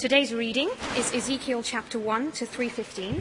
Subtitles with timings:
[0.00, 3.20] Today's reading is Ezekiel chapter 1 to 315.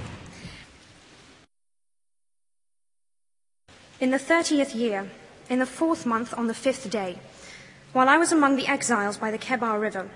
[4.00, 5.12] In the thirtieth year,
[5.50, 7.20] in the fourth month, on the fifth day,
[7.92, 10.10] while I was among the exiles by the Kebar River,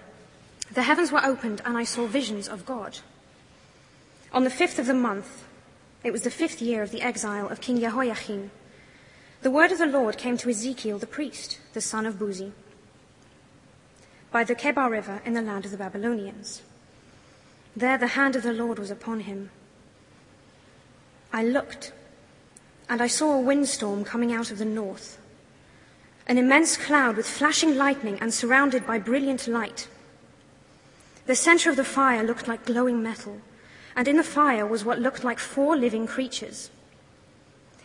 [0.73, 2.99] the heavens were opened, and I saw visions of God.
[4.31, 5.43] On the fifth of the month,
[6.01, 8.51] it was the fifth year of the exile of King Jehoiachin,
[9.41, 12.53] the word of the Lord came to Ezekiel the priest, the son of Buzi,
[14.33, 16.63] by the Kebar River in the land of the Babylonians.
[17.75, 19.51] There the hand of the Lord was upon him.
[21.31, 21.93] I looked,
[22.89, 25.19] and I saw a windstorm coming out of the north,
[26.25, 29.87] an immense cloud with flashing lightning and surrounded by brilliant light.
[31.27, 33.39] The center of the fire looked like glowing metal,
[33.95, 36.71] and in the fire was what looked like four living creatures.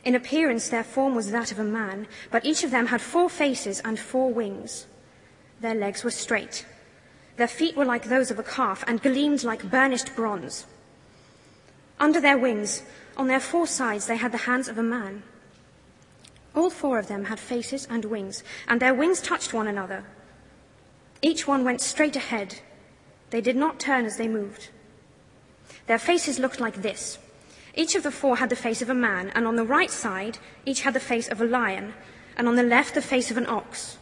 [0.02, 3.28] In appearance, their form was that of a man, but each of them had four
[3.28, 4.86] faces and four wings.
[5.60, 6.64] Their legs were straight.
[7.36, 10.66] Their feet were like those of a calf and gleamed like burnished bronze.
[12.00, 12.82] Under their wings,
[13.16, 15.22] on their four sides, they had the hands of a man.
[16.54, 20.04] All four of them had faces and wings, and their wings touched one another.
[21.22, 22.60] Each one went straight ahead.
[23.30, 24.70] They did not turn as they moved.
[25.86, 27.18] Their faces looked like this.
[27.74, 30.38] Each of the four had the face of a man, and on the right side,
[30.64, 31.94] each had the face of a lion,
[32.36, 33.98] and on the left, the face of an ox.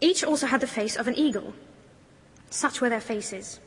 [0.00, 1.54] Each also had the face of an eagle.
[2.50, 3.60] Such were their faces.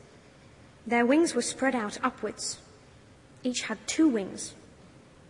[0.86, 2.58] Their wings were spread out upwards.
[3.44, 4.54] Each had two wings,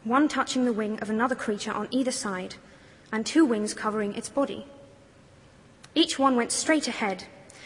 [0.05, 2.55] one touching the wing of another creature on either side,
[3.11, 4.67] and two wings covering its body.
[5.94, 7.25] Each one went straight ahead.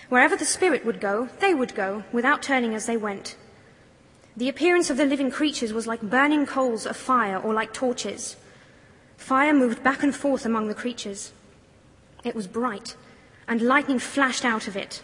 [0.09, 3.37] Wherever the Spirit would go, they would go, without turning as they went.
[4.37, 8.37] The appearance of the living creatures was like burning coals of fire or like torches.
[9.17, 11.33] Fire moved back and forth among the creatures.
[12.25, 12.97] It was bright,
[13.49, 15.03] and lightning flashed out of it.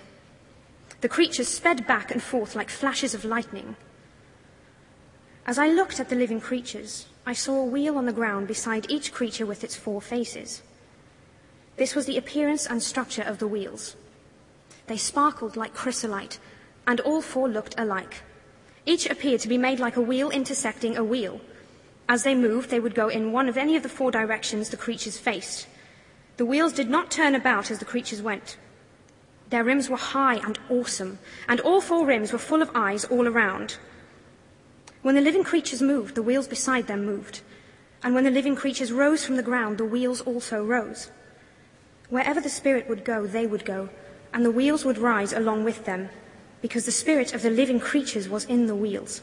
[1.00, 3.76] The creatures sped back and forth like flashes of lightning.
[5.46, 8.90] As I looked at the living creatures, I saw a wheel on the ground beside
[8.90, 10.62] each creature with its four faces.
[11.76, 13.96] This was the appearance and structure of the wheels.
[14.86, 16.38] They sparkled like chrysolite,
[16.86, 18.22] and all four looked alike.
[18.84, 21.40] Each appeared to be made like a wheel intersecting a wheel.
[22.08, 24.76] As they moved, they would go in one of any of the four directions the
[24.76, 25.66] creatures faced.
[26.36, 28.56] The wheels did not turn about as the creatures went.
[29.50, 33.28] Their rims were high and awesome, and all four rims were full of eyes all
[33.28, 33.76] around.
[35.02, 37.42] When the living creatures moved, the wheels beside them moved.
[38.02, 41.10] And when the living creatures rose from the ground, the wheels also rose.
[42.08, 43.90] Wherever the Spirit would go, they would go,
[44.32, 46.08] and the wheels would rise along with them
[46.62, 49.20] because the spirit of the living creatures was in the wheels.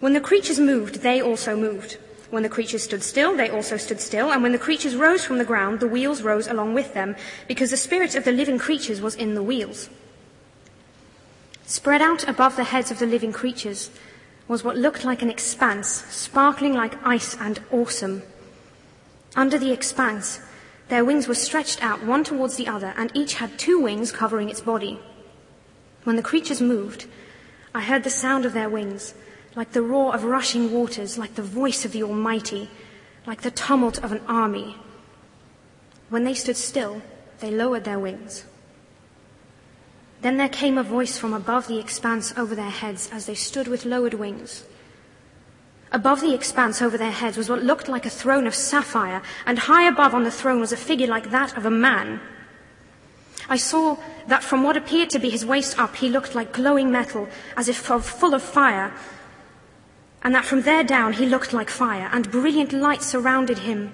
[0.00, 1.98] When the creatures moved, they also moved.
[2.34, 5.38] When the creatures stood still, they also stood still, and when the creatures rose from
[5.38, 7.14] the ground, the wheels rose along with them,
[7.46, 9.88] because the spirit of the living creatures was in the wheels.
[11.64, 13.88] Spread out above the heads of the living creatures
[14.48, 18.24] was what looked like an expanse, sparkling like ice and awesome.
[19.36, 20.40] Under the expanse,
[20.88, 24.50] their wings were stretched out one towards the other, and each had two wings covering
[24.50, 24.98] its body.
[26.02, 27.06] When the creatures moved,
[27.72, 29.14] I heard the sound of their wings,
[29.56, 32.68] like the roar of rushing waters, like the voice of the Almighty,
[33.26, 34.76] like the tumult of an army.
[36.08, 37.02] When they stood still,
[37.40, 38.44] they lowered their wings.
[40.22, 43.68] Then there came a voice from above the expanse over their heads as they stood
[43.68, 44.64] with lowered wings.
[45.92, 49.58] Above the expanse over their heads was what looked like a throne of sapphire, and
[49.58, 52.20] high above on the throne was a figure like that of a man.
[53.48, 56.90] I saw that from what appeared to be his waist up, he looked like glowing
[56.90, 58.92] metal, as if full of fire,
[60.24, 63.92] and that from there down he looked like fire, and brilliant light surrounded him.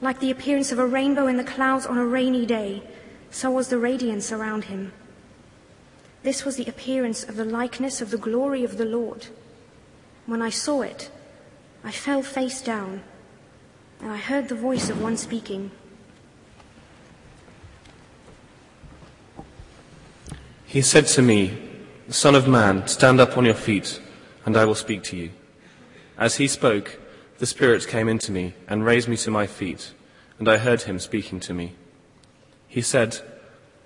[0.00, 2.82] Like the appearance of a rainbow in the clouds on a rainy day,
[3.30, 4.92] so was the radiance around him.
[6.22, 9.26] This was the appearance of the likeness of the glory of the Lord.
[10.24, 11.10] When I saw it,
[11.84, 13.02] I fell face down,
[14.00, 15.70] and I heard the voice of one speaking.
[20.64, 21.56] He said to me,
[22.08, 24.00] Son of man, stand up on your feet,
[24.48, 25.28] and I will speak to you.
[26.16, 26.98] As he spoke,
[27.36, 29.92] the Spirit came into me and raised me to my feet,
[30.38, 31.74] and I heard him speaking to me.
[32.66, 33.20] He said,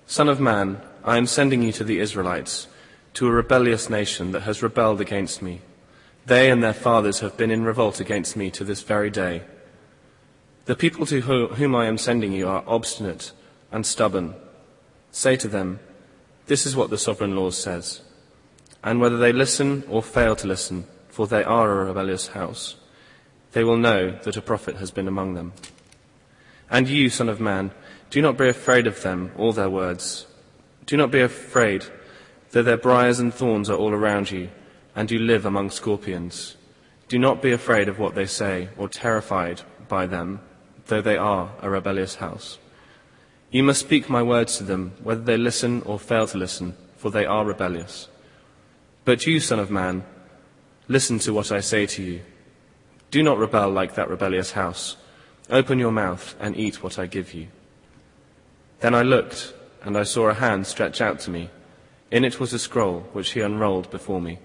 [0.07, 2.67] Son of man, I am sending you to the Israelites,
[3.15, 5.59] to a rebellious nation that has rebelled against me.
[6.25, 9.41] They and their fathers have been in revolt against me to this very day.
[10.63, 13.33] The people to whom I am sending you are obstinate
[13.69, 14.35] and stubborn.
[15.11, 15.81] Say to them,
[16.45, 17.99] this is what the sovereign Lord says.
[18.83, 22.75] And whether they listen or fail to listen, for they are a rebellious house,
[23.53, 25.53] they will know that a prophet has been among them.
[26.69, 27.71] And you, son of man,
[28.09, 30.25] do not be afraid of them or their words.
[30.85, 31.85] Do not be afraid.
[32.51, 34.49] though their briars and thorns are all around you,
[34.95, 36.55] and you live among scorpions.
[37.07, 40.39] Do not be afraid of what they say, or terrified by them,
[40.85, 42.59] though they are a rebellious house.
[43.49, 47.09] You must speak my words to them, whether they listen or fail to listen, for
[47.09, 48.07] they are rebellious.
[49.05, 50.03] But you, Son of Man,
[50.87, 52.21] listen to what I say to you.
[53.11, 54.95] Do not rebel like that rebellious house.
[55.49, 57.47] Open your mouth and eat what I give you.
[58.79, 59.53] Then I looked,
[59.83, 61.49] and I saw a hand stretch out to me.
[62.11, 64.39] In it was a scroll, which he unrolled before me.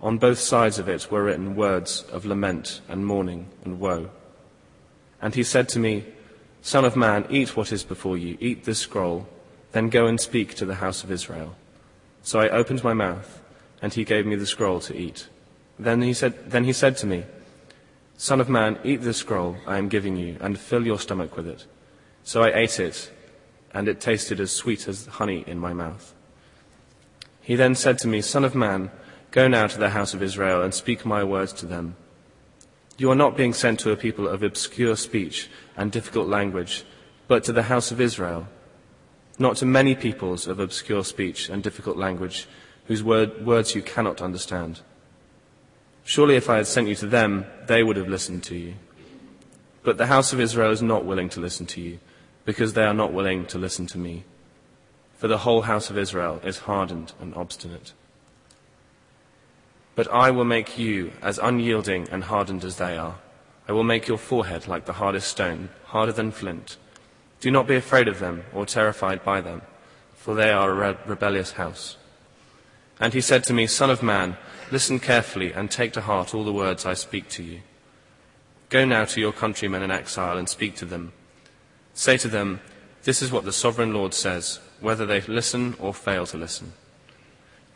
[0.00, 4.10] On both sides of it were written words of lament and mourning and woe.
[5.20, 6.04] And he said to me,
[6.62, 9.26] Son of man, eat what is before you, eat this scroll,
[9.72, 11.56] then go and speak to the house of Israel.
[12.22, 13.39] So I opened my mouth,
[13.82, 15.28] and he gave me the scroll to eat.
[15.78, 17.24] Then he said, then he said to me,
[18.16, 21.46] Son of man, eat this scroll I am giving you, and fill your stomach with
[21.46, 21.64] it.
[22.22, 23.10] So I ate it,
[23.72, 26.14] and it tasted as sweet as honey in my mouth.
[27.40, 28.90] He then said to me, Son of man,
[29.30, 31.96] go now to the house of Israel and speak my words to them.
[32.98, 36.84] You are not being sent to a people of obscure speech and difficult language,
[37.26, 38.46] but to the house of Israel,
[39.38, 42.46] not to many peoples of obscure speech and difficult language,
[42.90, 44.80] whose word, words you cannot understand.
[46.02, 48.74] Surely if I had sent you to them, they would have listened to you.
[49.84, 52.00] But the house of Israel is not willing to listen to you
[52.44, 54.24] because they are not willing to listen to me.
[55.18, 57.92] For the whole house of Israel is hardened and obstinate.
[59.94, 63.18] But I will make you as unyielding and hardened as they are.
[63.68, 66.76] I will make your forehead like the hardest stone, harder than flint.
[67.40, 69.62] Do not be afraid of them or terrified by them,
[70.16, 71.96] for they are a re- rebellious house.
[73.00, 74.36] And he said to me, Son of man,
[74.70, 77.62] listen carefully and take to heart all the words I speak to you.
[78.68, 81.12] Go now to your countrymen in exile and speak to them
[81.94, 82.60] Say to them,
[83.02, 86.72] This is what the sovereign Lord says, whether they listen or fail to listen.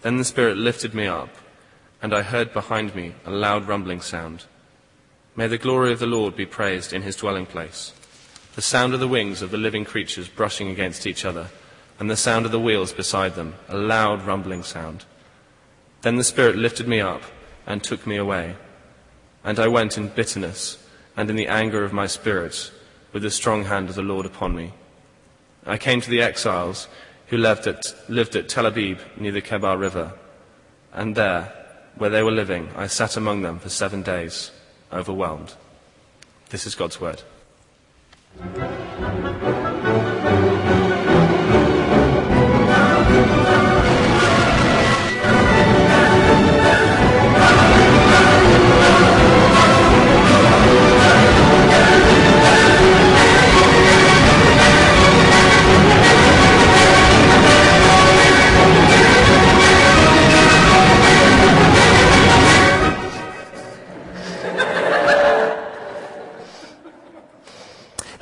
[0.02, 1.30] Then the Spirit lifted me up,
[2.02, 4.44] and I heard behind me a loud rumbling sound.
[5.36, 7.92] May the glory of the Lord be praised in his dwelling place.
[8.54, 11.48] The sound of the wings of the living creatures brushing against each other,
[11.98, 15.04] and the sound of the wheels beside them, a loud rumbling sound.
[16.04, 17.22] Then the Spirit lifted me up
[17.66, 18.56] and took me away.
[19.42, 20.76] And I went in bitterness
[21.16, 22.70] and in the anger of my spirit
[23.14, 24.74] with the strong hand of the Lord upon me.
[25.64, 26.88] I came to the exiles
[27.28, 30.12] who lived at, lived at Tel Abib near the Kebar River,
[30.92, 31.50] and there,
[31.94, 34.50] where they were living, I sat among them for seven days,
[34.92, 35.54] overwhelmed.
[36.50, 37.22] This is God's word.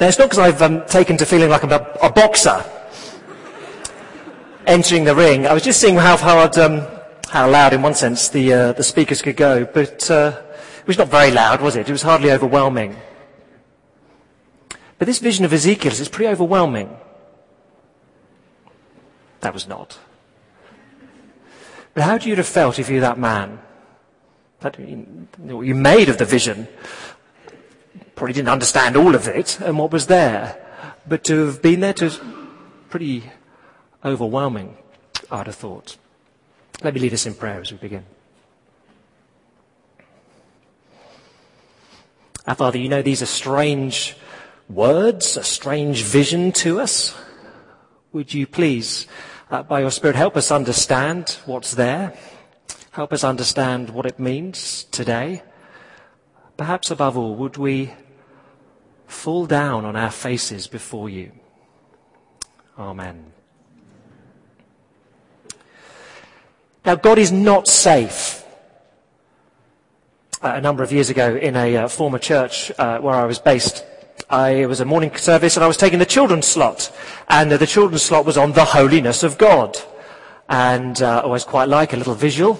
[0.02, 2.64] Now, it's not because I've um, taken to feeling like I'm a, a, boxer
[4.66, 5.46] entering the ring.
[5.46, 6.84] I was just seeing how hard, um,
[7.28, 9.64] how loud, in one sense, the, uh, the speakers could go.
[9.64, 10.42] But uh,
[10.80, 11.88] it was not very loud, was it?
[11.88, 12.96] It was hardly overwhelming.
[14.98, 16.96] But this vision of Ezekiel is pretty overwhelming.
[19.42, 20.00] That was not.
[21.94, 23.60] But how do you have felt if you were that man?
[24.62, 26.66] That you made of the vision
[28.14, 30.58] probably didn't understand all of it and what was there,
[31.06, 32.10] but to have been there to
[32.90, 33.24] pretty
[34.04, 34.76] overwhelming,
[35.30, 35.96] I'd have thought.
[36.82, 38.04] Let me lead us in prayer as we begin.
[42.46, 44.16] Our Father, you know these are strange
[44.68, 47.14] words, a strange vision to us.
[48.12, 49.06] Would you please,
[49.50, 52.14] uh, by your Spirit, help us understand what's there?
[52.90, 55.42] Help us understand what it means today.
[56.62, 57.92] Perhaps above all, would we
[59.08, 61.32] fall down on our faces before you.
[62.78, 63.32] Amen.
[66.86, 68.44] Now, God is not safe.
[70.40, 73.40] Uh, a number of years ago, in a uh, former church uh, where I was
[73.40, 73.84] based,
[74.30, 76.96] I, it was a morning service and I was taking the children's slot.
[77.28, 79.78] And the children's slot was on the holiness of God.
[80.48, 82.54] And uh, I always quite like a little visual.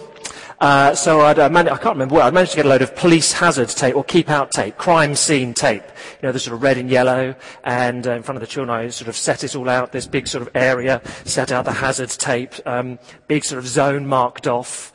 [0.62, 2.83] Uh, so I'd, uh, man- I can't remember where, I managed to get a load
[2.83, 5.83] of police hazard tape or keep out tape, crime scene tape.
[6.23, 7.35] You know, the sort of red and yellow.
[7.64, 10.07] And uh, in front of the children, I sort of set it all out, this
[10.07, 14.47] big sort of area, set out the hazard tape, um, big sort of zone marked
[14.47, 14.92] off.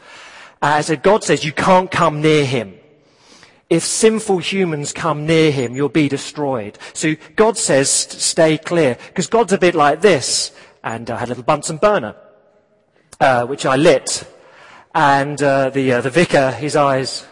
[0.62, 2.74] Uh, so God says you can't come near him.
[3.69, 6.77] If sinful humans come near him, you'll be destroyed.
[6.93, 8.97] So God says stay clear.
[9.07, 10.55] Because God's a bit like this.
[10.81, 12.15] And I had a little Bunsen burner.
[13.19, 14.24] uh, which I lit,
[14.97, 17.23] and uh, the uh, the vicar, his eyes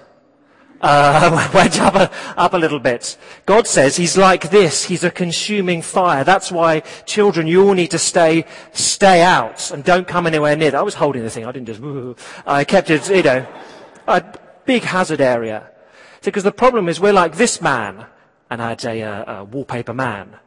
[0.82, 3.18] uh, went up a, up a little bit.
[3.48, 4.84] God says he's like this.
[4.84, 6.24] He's a consuming fire.
[6.24, 10.76] That's why children, you all need to stay, stay out and don't come anywhere near.
[10.76, 11.48] I was holding the thing.
[11.48, 11.82] I didn't just,
[12.46, 13.48] I kept it, you know,
[14.08, 14.24] a
[14.66, 15.72] big hazard area.
[16.22, 18.06] Because the problem is we're like this man,
[18.52, 20.38] and I had a, a wallpaper man,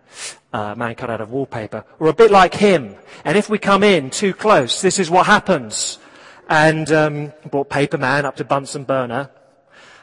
[0.52, 1.84] a man cut out of wallpaper.
[1.98, 2.94] We're a bit like him.
[3.24, 5.98] And if we come in too close, this is what happens.
[6.48, 9.30] And um, brought Paper Man up to Bunsen burner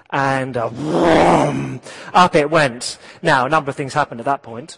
[0.10, 1.82] and uh, whoom,
[2.14, 2.98] up it went.
[3.22, 4.78] Now, a number of things happened at that point.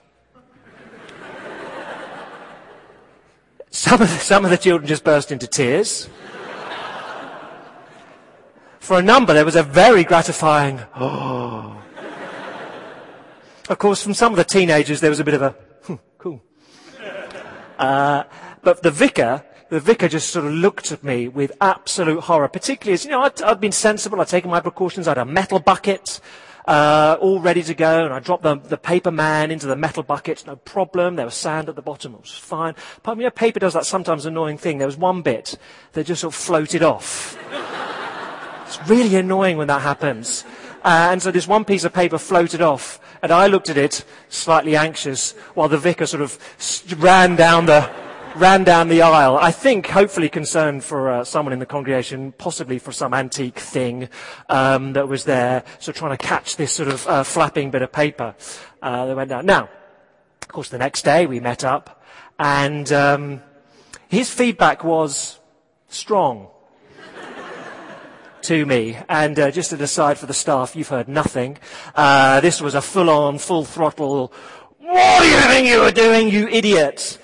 [3.70, 6.10] Some of, the, some of the children just burst into tears.
[8.80, 11.84] For a number, there was a very gratifying, oh.
[13.70, 15.50] Of course, from some of the teenagers, there was a bit of a,
[15.84, 16.42] hmm, cool.
[17.78, 18.24] Uh,
[18.64, 22.94] but the vicar the vicar just sort of looked at me with absolute horror, particularly
[22.94, 25.60] as, you know, I'd, I'd been sensible, I'd taken my precautions, I had a metal
[25.60, 26.22] bucket,
[26.66, 30.04] uh, all ready to go, and I dropped the, the paper man into the metal
[30.04, 32.76] bucket, no problem, there was sand at the bottom, it was fine.
[33.04, 35.58] But, you know, paper does that sometimes annoying thing, there was one bit
[35.94, 37.38] that just sort of floated off.
[38.66, 40.46] it's really annoying when that happens.
[40.84, 44.06] Uh, and so this one piece of paper floated off, and I looked at it,
[44.30, 46.38] slightly anxious, while the vicar sort of
[47.02, 47.90] ran down the,
[48.38, 52.78] ran down the aisle, I think hopefully concerned for uh, someone in the congregation, possibly
[52.78, 54.10] for some antique thing
[54.50, 57.92] um, that was there, so trying to catch this sort of uh, flapping bit of
[57.92, 58.36] paper
[58.82, 59.46] uh, that went down.
[59.46, 59.70] Now,
[60.42, 62.04] of course, the next day we met up,
[62.38, 63.42] and um,
[64.08, 65.40] his feedback was
[65.88, 66.48] strong
[68.44, 68.98] to me.
[69.10, 71.58] And uh, just an aside for the staff, you've heard nothing.
[71.96, 74.32] Uh, this was a full-on, full throttle.
[74.80, 77.20] What do you think you were doing, you idiot?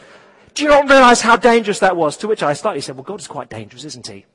[0.53, 2.15] Do you not realize how dangerous that was?
[2.17, 4.25] To which I slightly said, well, God is quite dangerous, isn't he?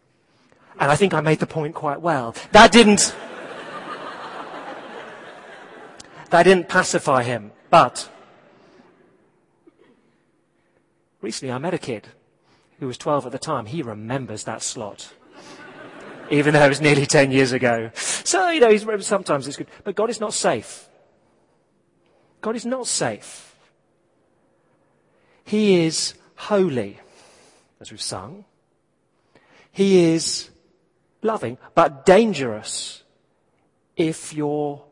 [0.80, 2.34] And I think I made the point quite well.
[2.52, 3.14] That didn't,
[6.30, 7.52] that didn't pacify him.
[7.70, 8.10] But
[11.20, 12.08] recently I met a kid
[12.80, 13.66] who was 12 at the time.
[13.66, 15.12] He remembers that slot.
[16.30, 17.90] Even though it was nearly 10 years ago.
[17.94, 19.68] So, you know, sometimes it's good.
[19.82, 20.88] But God is not safe.
[22.40, 23.47] God is not safe.
[25.48, 27.00] He is holy,
[27.80, 28.44] as we've sung.
[29.72, 30.50] He is
[31.22, 33.02] loving, but dangerous
[33.96, 34.84] if you're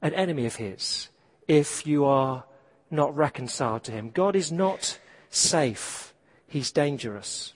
[0.00, 1.08] an enemy of His,
[1.48, 2.44] if you are
[2.92, 4.10] not reconciled to Him.
[4.10, 6.14] God is not safe.
[6.46, 7.54] He's dangerous.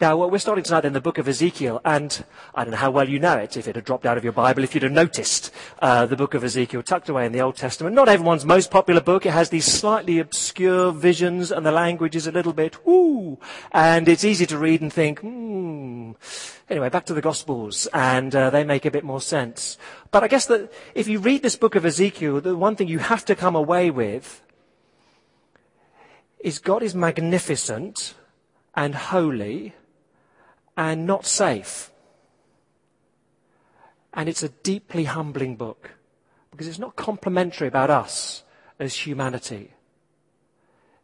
[0.00, 3.08] Now, we're starting tonight in the book of Ezekiel, and I don't know how well
[3.08, 5.52] you know it, if it had dropped out of your Bible, if you'd have noticed
[5.80, 7.94] uh, the book of Ezekiel tucked away in the Old Testament.
[7.94, 9.26] Not everyone's most popular book.
[9.26, 13.38] It has these slightly obscure visions, and the language is a little bit, whoo,
[13.72, 16.12] and it's easy to read and think, hmm.
[16.68, 19.78] Anyway, back to the Gospels, and uh, they make a bit more sense.
[20.10, 22.98] But I guess that if you read this book of Ezekiel, the one thing you
[22.98, 24.42] have to come away with
[26.40, 28.14] is God is magnificent
[28.76, 29.74] and holy
[30.76, 31.90] and not safe.
[34.12, 35.92] And it's a deeply humbling book
[36.50, 38.44] because it's not complimentary about us
[38.78, 39.70] as humanity.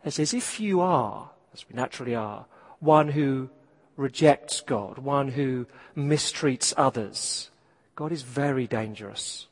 [0.05, 2.47] It says, if you are, as we naturally are,
[2.81, 3.51] one who
[3.97, 7.51] rejects God, one who mistreats others,
[7.95, 9.47] God is very dangerous.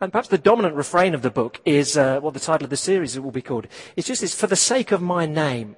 [0.00, 2.76] And perhaps the dominant refrain of the book is uh, what the title of the
[2.76, 3.66] series will be called.
[3.96, 5.76] It's just this, for the sake of my name.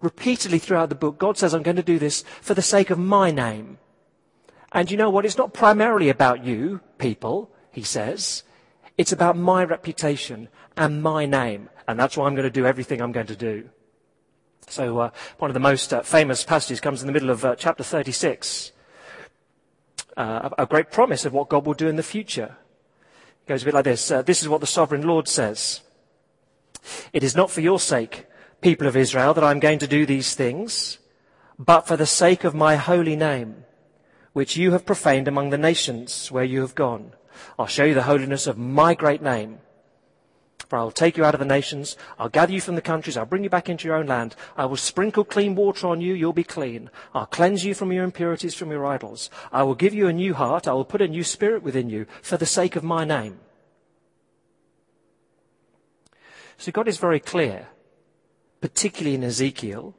[0.00, 2.98] Repeatedly throughout the book, God says, I'm going to do this for the sake of
[2.98, 3.78] my name.
[4.72, 5.24] And you know what?
[5.24, 8.42] It's not primarily about you, people, he says.
[8.98, 11.68] It's about my reputation and my name.
[11.86, 13.68] And that's why I'm going to do everything I'm going to do.
[14.68, 17.56] So, uh, one of the most uh, famous passages comes in the middle of uh,
[17.56, 18.72] chapter 36
[20.16, 22.56] uh, a great promise of what God will do in the future.
[23.44, 24.10] It goes a bit like this.
[24.10, 25.80] Uh, this is what the sovereign Lord says.
[27.12, 28.26] It is not for your sake,
[28.60, 30.98] people of Israel, that I'm going to do these things,
[31.58, 33.64] but for the sake of my holy name,
[34.32, 37.12] which you have profaned among the nations where you have gone.
[37.58, 39.60] I'll show you the holiness of my great name
[40.68, 41.96] for I will take you out of the nations.
[42.18, 43.16] I'll gather you from the countries.
[43.16, 44.36] I'll bring you back into your own land.
[44.56, 46.14] I will sprinkle clean water on you.
[46.14, 46.90] You'll be clean.
[47.14, 49.30] I'll cleanse you from your impurities, from your idols.
[49.52, 50.68] I will give you a new heart.
[50.68, 53.40] I will put a new spirit within you for the sake of my name.
[56.56, 57.68] So God is very clear,
[58.60, 59.94] particularly in Ezekiel.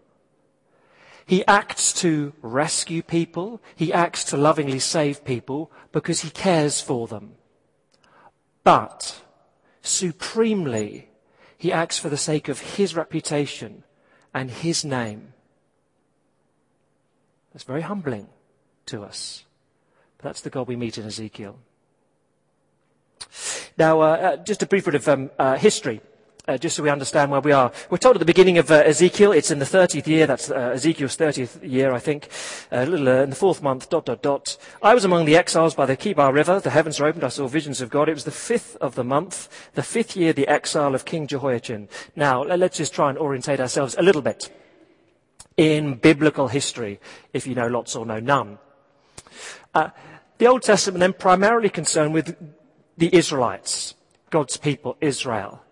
[1.25, 3.61] He acts to rescue people.
[3.75, 7.33] He acts to lovingly save people because he cares for them.
[8.63, 9.22] But
[9.83, 11.09] supremely,
[11.63, 13.85] He acts for the sake of his reputation
[14.33, 15.31] and his name.
[17.53, 18.27] That's very humbling
[18.87, 19.45] to us.
[20.17, 21.57] But that's the God we meet in Ezekiel.
[23.77, 26.01] Now, uh, uh, just a brief bit of um, uh, history
[26.47, 27.71] uh, just so we understand where we are.
[27.89, 30.71] We're told at the beginning of uh, Ezekiel, it's in the 30th year, that's uh,
[30.73, 32.27] Ezekiel's 30th year, I think,
[32.71, 34.57] a little uh, in the fourth month, dot, dot, dot.
[34.81, 37.47] I was among the exiles by the Chebar River, the heavens were opened, I saw
[37.47, 38.09] visions of God.
[38.09, 41.87] It was the fifth of the month, the fifth year, the exile of King Jehoiachin.
[42.15, 44.51] Now, let's just try and orientate ourselves a little bit
[45.55, 46.99] in biblical history,
[47.31, 48.57] if you know lots or know none.
[49.73, 49.89] Uh,
[50.39, 52.35] the Old Testament then primarily concerned with
[52.97, 53.95] the Israelites,
[54.29, 55.62] God's people, Israel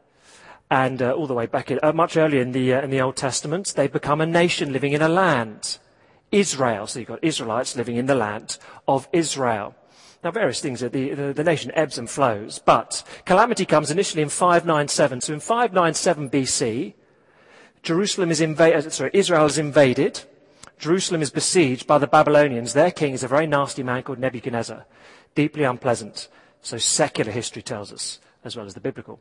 [0.72, 3.02] and uh, all the way back in, uh, much earlier in the, uh, in the
[3.02, 5.78] Old Testament, they become a nation living in a land.
[6.32, 6.88] Israel.
[6.88, 9.76] So you've got Israelites living in the land of Israel.
[10.24, 14.30] Now, various things, the, the, the, nation ebbs and flows, but calamity comes initially in
[14.30, 15.22] 597.
[15.22, 16.94] So in 597 BC,
[17.82, 20.22] Jerusalem is invaded, uh, sorry, Israel is invaded.
[20.78, 22.74] Jerusalem is besieged by the Babylonians.
[22.74, 24.86] Their king is a very nasty man called Nebuchadnezzar.
[25.34, 26.28] Deeply unpleasant.
[26.62, 29.20] So secular history tells us, as well as the biblical.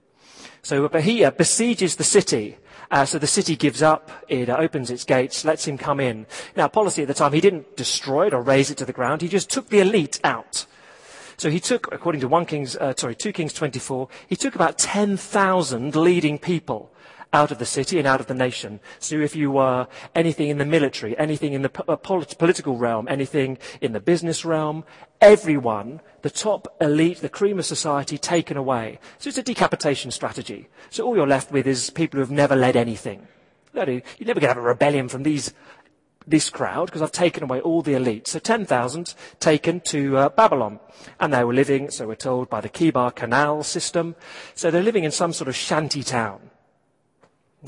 [0.63, 2.57] So Bahia besieges the city.
[2.91, 6.27] Uh, so the city gives up, it uh, opens its gates, lets him come in.
[6.57, 9.23] Now, policy at the time, he didn't destroy it or raze it to the ground.
[9.23, 10.67] He just took the elite out.
[11.37, 14.77] So he took, according to 1 Kings, uh, sorry, 2 Kings 24, he took about
[14.77, 16.93] 10,000 leading people
[17.33, 18.81] out of the city and out of the nation.
[18.99, 23.07] So if you were anything in the military, anything in the uh, polit- political realm,
[23.09, 24.85] anything in the business realm,
[25.21, 28.99] everyone, the top elite, the cream of society taken away.
[29.19, 30.69] So it's a decapitation strategy.
[30.91, 33.29] So all you're left with is people who have never led anything.
[34.19, 35.55] You're never going to have a rebellion from these
[36.27, 38.29] this crowd because I've taken away all the elite.
[38.29, 40.79] So 10,000 taken to uh, Babylon.
[41.19, 44.15] And they were living, so we're told, by the Chebar Canal system.
[44.55, 46.50] So they're living in some sort of shanty town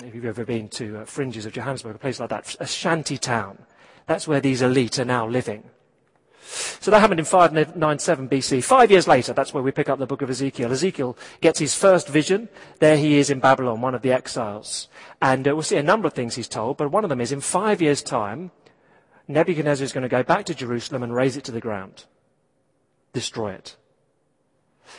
[0.04, 3.18] if you've ever been to uh, fringes of Johannesburg, a place like that, a shanty
[3.18, 3.58] town.
[4.06, 5.70] That's where these elite are now living.
[6.80, 8.64] So that happened in 597 BC.
[8.64, 10.72] Five years later, that's where we pick up the book of Ezekiel.
[10.72, 12.48] Ezekiel gets his first vision.
[12.78, 14.88] There he is in Babylon, one of the exiles.
[15.20, 17.32] And uh, we'll see a number of things he's told, but one of them is
[17.32, 18.50] in five years' time,
[19.28, 22.04] Nebuchadnezzar is going to go back to Jerusalem and raze it to the ground.
[23.12, 23.76] Destroy it.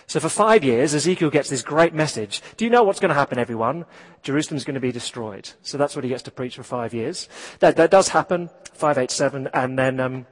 [0.07, 2.41] So for five years, Ezekiel gets this great message.
[2.57, 3.85] Do you know what's going to happen, everyone?
[4.21, 5.51] Jerusalem's going to be destroyed.
[5.61, 7.29] So that's what he gets to preach for five years.
[7.59, 10.25] That, that does happen, 587, and then um,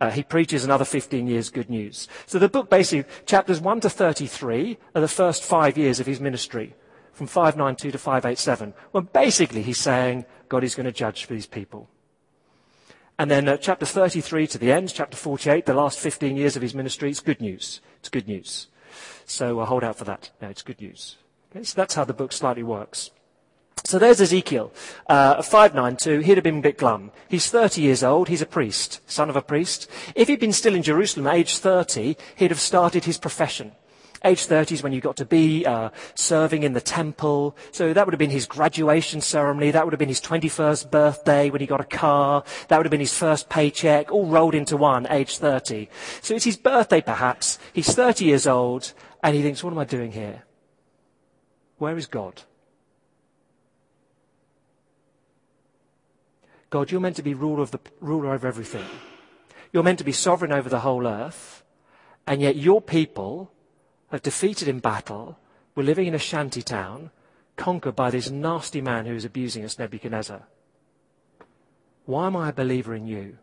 [0.00, 2.08] uh, he preaches another 15 years good news.
[2.26, 6.20] So the book basically, chapters 1 to 33 are the first five years of his
[6.20, 6.74] ministry,
[7.12, 8.74] from 592 to 587.
[8.92, 11.88] when basically he's saying God is going to judge these people.
[13.18, 16.62] And then uh, chapter 33 to the end, chapter 48, the last 15 years of
[16.62, 17.80] his ministry, it's good news.
[18.00, 18.66] It's good news.
[19.26, 20.30] So uh, hold out for that.
[20.40, 21.16] No, it's good news.
[21.50, 23.10] Okay, so that's how the book slightly works.
[23.86, 24.72] So there's Ezekiel,
[25.08, 26.20] uh, 592.
[26.20, 27.12] He'd have been a bit glum.
[27.28, 28.28] He's 30 years old.
[28.28, 29.90] He's a priest, son of a priest.
[30.14, 33.72] If he'd been still in Jerusalem, age 30, he'd have started his profession.
[34.24, 37.54] Age 30 is when you got to be uh, serving in the temple.
[37.72, 39.70] So that would have been his graduation ceremony.
[39.70, 42.42] That would have been his 21st birthday when he got a car.
[42.68, 45.90] That would have been his first paycheck, all rolled into one, age 30.
[46.22, 47.58] So it's his birthday perhaps.
[47.72, 50.44] He's 30 years old and he thinks, what am I doing here?
[51.78, 52.42] Where is God?
[56.70, 58.84] God, you're meant to be ruler, of the, ruler over everything.
[59.72, 61.62] You're meant to be sovereign over the whole earth.
[62.26, 63.52] And yet your people
[64.14, 65.38] are defeated in battle.
[65.74, 67.10] We're living in a shanty town,
[67.56, 70.42] conquered by this nasty man who is abusing us, Nebuchadnezzar.
[72.06, 73.38] Why am I a believer in you?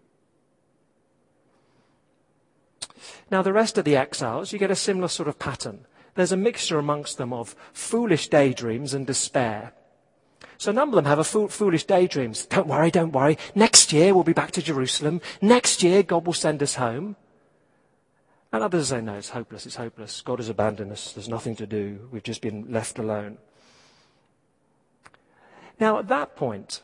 [3.29, 5.85] Now, the rest of the exiles, you get a similar sort of pattern.
[6.15, 9.73] There's a mixture amongst them of foolish daydreams and despair.
[10.57, 12.45] So number of them have a fool, foolish daydreams.
[12.45, 13.37] Don't worry, don't worry.
[13.55, 15.21] Next year we'll be back to Jerusalem.
[15.41, 17.15] Next year God will send us home.
[18.51, 20.21] And others say, no, it's hopeless, it's hopeless.
[20.21, 21.13] God has abandoned us.
[21.13, 22.09] There's nothing to do.
[22.11, 23.37] We've just been left alone.
[25.79, 26.81] Now, at that point,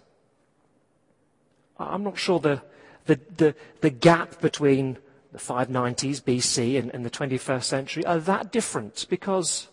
[1.78, 2.62] I'm not sure the,
[3.06, 4.98] the, the, the gap between
[5.34, 9.68] the 590s BC and, and the 21st century are that different because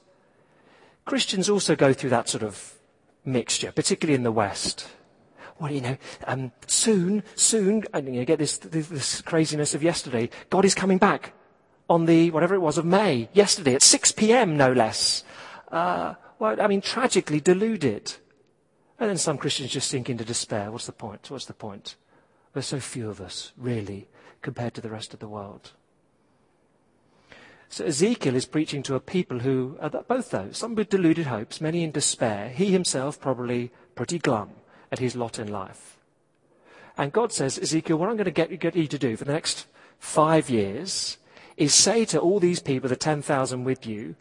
[1.04, 2.74] Christians also go through that sort of
[3.24, 4.88] mixture, particularly in the West.
[5.60, 10.28] Well, you know, um, soon, soon, and you get this, this, this craziness of yesterday.
[10.50, 11.32] God is coming back
[11.88, 15.24] on the, whatever it was, of May, yesterday at 6 p.m., no less.
[15.70, 18.14] Uh, well, I mean, tragically deluded.
[18.98, 20.70] And then some Christians just sink into despair.
[20.70, 21.30] What's the point?
[21.30, 21.96] What's the point?
[22.52, 24.08] There's so few of us, really,
[24.40, 25.72] compared to the rest of the world.
[27.68, 31.60] So Ezekiel is preaching to a people who are both those, some with deluded hopes,
[31.60, 32.48] many in despair.
[32.50, 34.50] He himself probably pretty glum
[34.92, 35.98] at his lot in life.
[36.96, 39.32] And God says, Ezekiel, what I'm going to get, get you to do for the
[39.32, 39.66] next
[39.98, 41.18] five years
[41.56, 44.16] is say to all these people, the 10,000 with you,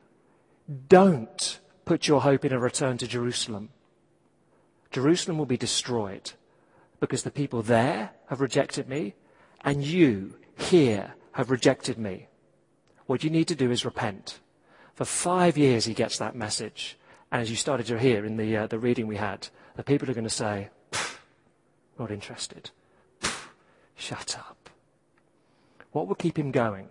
[0.87, 3.69] don't put your hope in a return to Jerusalem.
[4.91, 6.33] Jerusalem will be destroyed
[6.99, 9.15] because the people there have rejected me
[9.61, 12.27] and you here have rejected me.
[13.07, 14.39] What you need to do is repent.
[14.93, 16.97] For five years he gets that message.
[17.31, 20.09] And as you started to hear in the, uh, the reading we had, the people
[20.09, 20.69] are going to say,
[21.99, 22.69] not interested.
[23.95, 24.69] Shut up.
[25.91, 26.89] What will keep him going?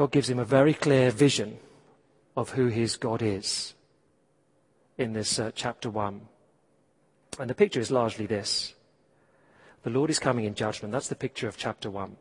[0.00, 1.58] God gives him a very clear vision
[2.34, 3.74] of who his God is
[4.96, 6.22] in this uh, chapter 1.
[7.38, 8.72] And the picture is largely this
[9.82, 10.92] The Lord is coming in judgment.
[10.92, 12.16] That's the picture of chapter 1.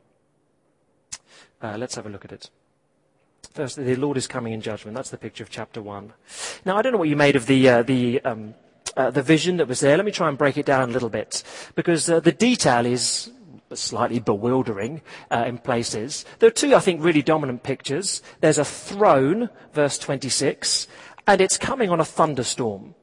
[1.61, 2.49] Uh, let's have a look at it.
[3.53, 4.93] First, the Lord is coming in judgment.
[4.93, 6.11] That's the picture of chapter 1.
[6.65, 8.55] Now, I don't know what you made of the, uh, the, um,
[8.97, 9.95] uh, the vision that was there.
[9.95, 11.43] Let me try and break it down a little bit.
[11.75, 13.31] Because uh, the detail is
[13.73, 15.01] slightly bewildering
[15.31, 16.25] uh, in places.
[16.39, 18.21] There are two, I think, really dominant pictures.
[18.41, 20.87] There's a throne, verse 26,
[21.27, 22.95] and it's coming on a thunderstorm,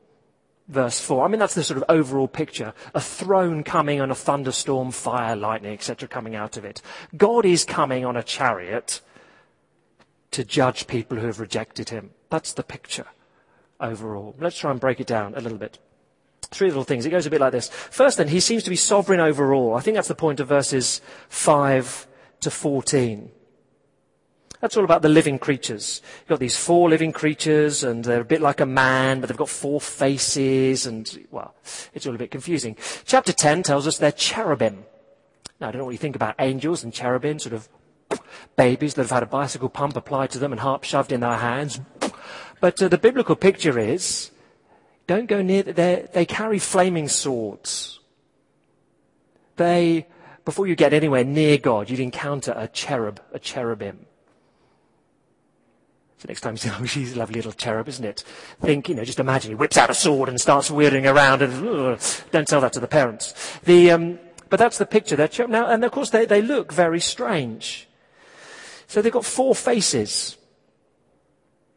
[0.68, 1.24] verse 4.
[1.24, 2.74] I mean, that's the sort of overall picture.
[2.94, 6.83] A throne coming on a thunderstorm, fire, lightning, etc., coming out of it.
[7.16, 9.00] God is coming on a chariot
[10.33, 12.11] to judge people who have rejected him.
[12.31, 13.07] That's the picture
[13.81, 14.35] overall.
[14.38, 15.79] Let's try and break it down a little bit.
[16.51, 17.05] Three little things.
[17.05, 17.69] It goes a bit like this.
[17.69, 19.75] First, then, he seems to be sovereign over all.
[19.75, 22.07] I think that's the point of verses 5
[22.41, 23.31] to 14.
[24.61, 26.01] That's all about the living creatures.
[26.21, 29.37] You've got these four living creatures, and they're a bit like a man, but they've
[29.37, 31.55] got four faces, and, well,
[31.93, 32.77] it's all a bit confusing.
[33.05, 34.85] Chapter 10 tells us they're cherubim.
[35.61, 37.69] Now, I don't know what you think about angels and cherubim, sort of
[38.57, 41.37] babies that have had a bicycle pump applied to them and harp shoved in their
[41.37, 41.81] hands.
[42.61, 44.31] But uh, the biblical picture is
[45.07, 48.01] don't go near, they carry flaming swords.
[49.57, 50.07] They,
[50.45, 54.07] before you get anywhere near God, you'd encounter a cherub, a cherubim.
[56.19, 58.25] So next time you say, oh, she's a lovely little cherub, isn't it?
[58.61, 61.69] Think, you know, just imagine he whips out a sword and starts wielding around and
[61.69, 62.01] ugh,
[62.33, 63.59] don't tell that to the parents.
[63.64, 65.14] The, um, but that's the picture.
[65.14, 65.51] They're cherub.
[65.51, 67.88] Now, and of course they, they look very strange.
[68.88, 70.37] So they've got four faces.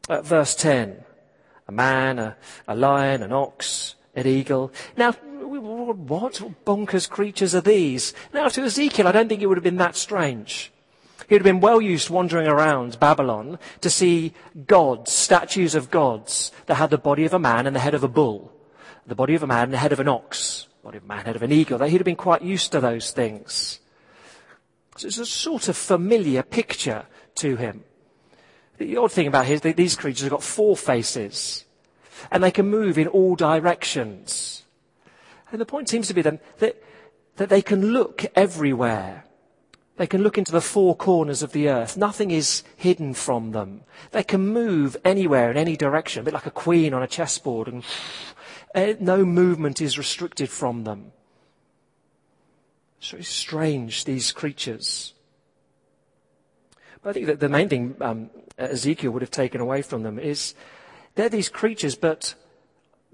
[0.09, 1.05] At verse 10
[1.69, 2.35] a man, a,
[2.67, 4.73] a lion, an ox, an eagle.
[4.97, 8.13] Now, what bonkers creatures are these?
[8.33, 10.71] Now, to Ezekiel, I don't think it would have been that strange.
[11.27, 14.33] He would have been well used wandering around Babylon to see
[14.65, 18.03] gods, statues of gods that had the body of a man and the head of
[18.03, 18.51] a bull,
[19.05, 21.07] the body of a man and the head of an ox, the body of a
[21.07, 21.77] man, head of an eagle.
[21.83, 23.79] He'd have been quite used to those things.
[24.97, 27.05] So it's a sort of familiar picture
[27.35, 27.83] to him.
[28.79, 31.65] The odd thing about his, these creatures have got four faces,
[32.31, 34.63] and they can move in all directions.
[35.51, 36.81] And the point seems to be then that,
[37.35, 39.25] that they can look everywhere.
[39.97, 41.97] They can look into the four corners of the earth.
[41.97, 43.81] Nothing is hidden from them.
[44.11, 47.67] They can move anywhere in any direction, a bit like a queen on a chessboard,
[47.67, 47.83] and
[48.73, 51.11] eh, no movement is restricted from them.
[52.99, 55.13] It's very strange, these creatures.
[57.01, 60.19] But I think that the main thing um, Ezekiel would have taken away from them
[60.19, 60.53] is
[61.15, 62.35] they're these creatures, but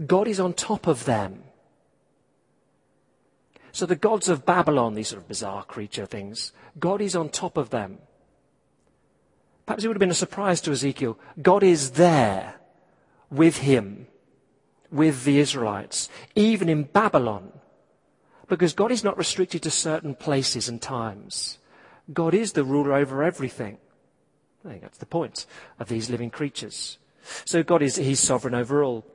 [0.06, 1.44] God is on top of them.
[3.72, 7.58] So the gods of Babylon, these sort of bizarre creature things, God is on top
[7.58, 7.98] of them.
[9.66, 11.18] Perhaps it would have been a surprise to Ezekiel.
[11.42, 12.56] God is there
[13.30, 14.08] with him,
[14.92, 17.52] with the Israelites, even in Babylon.
[18.48, 21.58] Because God is not restricted to certain places and times.
[22.14, 23.78] God is the ruler over everything.
[24.66, 25.46] I think that's the point
[25.80, 26.98] of these living creatures.
[27.46, 29.06] So God is, He's sovereign over all.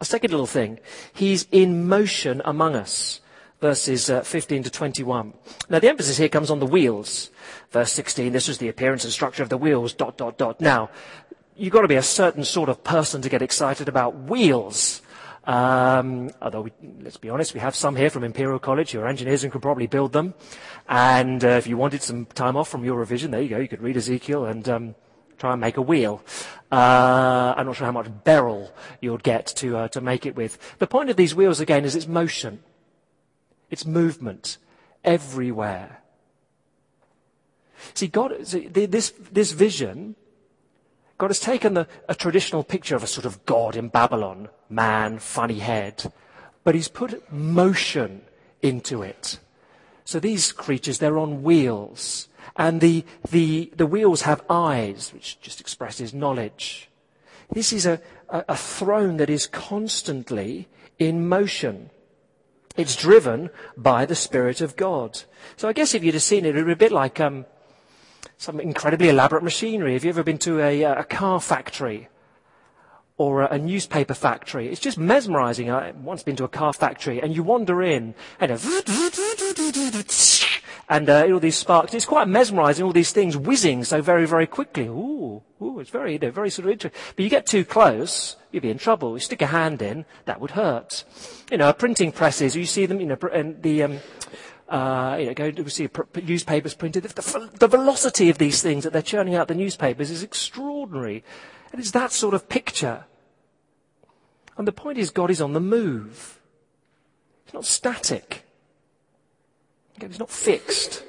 [0.00, 0.78] A second little thing,
[1.12, 3.20] He's in motion among us.
[3.60, 5.32] Verses uh, 15 to 21.
[5.68, 7.30] Now the emphasis here comes on the wheels.
[7.72, 10.60] Verse 16, this was the appearance and structure of the wheels, dot, dot, dot.
[10.60, 10.90] Now,
[11.56, 15.02] you've got to be a certain sort of person to get excited about wheels.
[15.48, 19.42] Um, although, we, let's be honest, we have some here from Imperial College are engineers
[19.42, 20.34] and could probably build them.
[20.86, 23.58] And uh, if you wanted some time off from your revision, there you go.
[23.58, 24.94] You could read Ezekiel and um,
[25.38, 26.22] try and make a wheel.
[26.70, 30.58] Uh, I'm not sure how much beryl you'd get to uh, to make it with.
[30.80, 32.60] The point of these wheels again is its motion,
[33.70, 34.58] its movement
[35.02, 36.02] everywhere.
[37.94, 40.14] See, God, see, this this vision
[41.18, 45.18] God has taken the, a traditional picture of a sort of God in Babylon, man,
[45.18, 46.12] funny head,
[46.62, 48.22] but he's put motion
[48.62, 49.40] into it.
[50.04, 52.28] So these creatures, they're on wheels.
[52.56, 56.88] And the, the, the wheels have eyes, which just expresses knowledge.
[57.50, 61.90] This is a, a, a throne that is constantly in motion.
[62.76, 65.22] It's driven by the Spirit of God.
[65.56, 67.44] So I guess if you'd have seen it, it would be a bit like um,
[68.38, 69.94] some incredibly elaborate machinery.
[69.94, 72.08] Have you ever been to a, a car factory
[73.16, 74.68] or a, a, newspaper factory?
[74.68, 75.70] It's just mesmerizing.
[75.70, 78.52] I once been to a car factory and you wander in and
[80.88, 81.94] and uh, all these sparks.
[81.94, 84.86] It's quite mesmerizing, all these things whizzing so very, very quickly.
[84.86, 87.00] Ooh, ooh, it's very, you know, very sort of interesting.
[87.16, 89.14] But you get too close, you'd be in trouble.
[89.14, 91.02] You stick a hand in, that would hurt.
[91.50, 93.98] You know, printing presses, you see them, you know, and the, um,
[94.68, 97.04] uh, you know, go to see pr- newspapers printed.
[97.04, 101.24] The, the velocity of these things that they're churning out the newspapers is extraordinary.
[101.72, 103.04] And it's that sort of picture.
[104.56, 106.40] And the point is, God is on the move.
[107.44, 108.44] It's not static.
[110.00, 111.02] Is not fixed.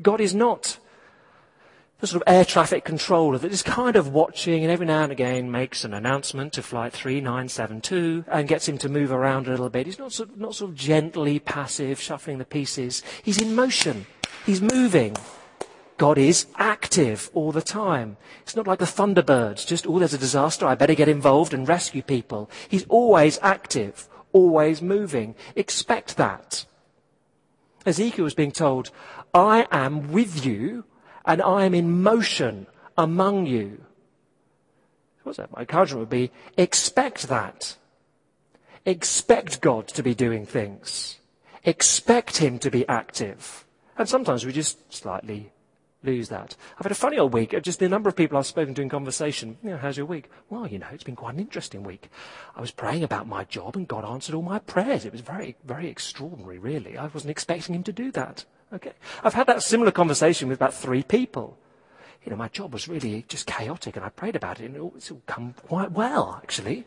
[0.00, 0.78] God is not
[2.00, 5.12] the sort of air traffic controller that is kind of watching and every now and
[5.12, 9.70] again makes an announcement to flight 3972 and gets him to move around a little
[9.70, 9.86] bit.
[9.86, 13.02] He's not sort of, not sort of gently passive, shuffling the pieces.
[13.22, 14.06] He's in motion.
[14.44, 15.16] He's moving.
[15.96, 18.16] God is active all the time.
[18.42, 21.68] It's not like the Thunderbirds, just, oh, there's a disaster, I better get involved and
[21.68, 22.50] rescue people.
[22.68, 25.36] He's always active, always moving.
[25.54, 26.66] Expect that.
[27.86, 28.90] Ezekiel was being told,
[29.32, 30.84] I am with you
[31.24, 33.84] and I am in motion among you.
[35.22, 35.52] What's that?
[35.52, 37.76] My encouragement would be expect that.
[38.86, 41.18] Expect God to be doing things.
[41.64, 43.64] Expect Him to be active.
[43.96, 45.52] And sometimes we just slightly
[46.02, 46.56] lose that.
[46.76, 47.54] I've had a funny old week.
[47.62, 49.56] Just the number of people I've spoken to in conversation.
[49.62, 50.28] You know, how's your week?
[50.50, 52.10] Well, you know, it's been quite an interesting week.
[52.54, 55.04] I was praying about my job and God answered all my prayers.
[55.04, 56.98] It was very, very extraordinary, really.
[56.98, 58.44] I wasn't expecting him to do that.
[58.72, 58.92] Okay.
[59.22, 61.56] I've had that similar conversation with about three people
[62.24, 65.10] you know, my job was really just chaotic and I prayed about it and it's
[65.10, 66.76] all come quite well, actually.
[66.76, 66.84] You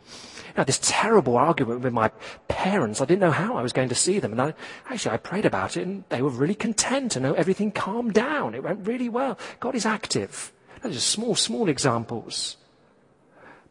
[0.57, 2.09] know, this terrible argument with my
[2.47, 4.31] parents, I didn't know how I was going to see them.
[4.31, 4.53] And I,
[4.89, 8.55] actually, I prayed about it and they were really content and everything calmed down.
[8.55, 9.37] It went really well.
[9.59, 10.51] God is active.
[10.81, 12.57] Those are small, small examples.